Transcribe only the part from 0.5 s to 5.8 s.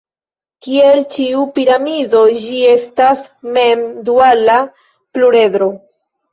Kiel ĉiu piramido, ĝi estas mem-duala pluredro.